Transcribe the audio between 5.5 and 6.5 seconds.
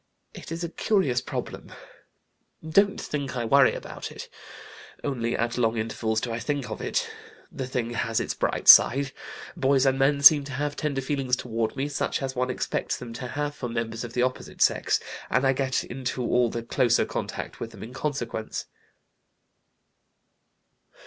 long intervals do I